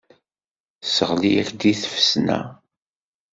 [0.81, 2.39] Tesseɣli-ak deg tfesna.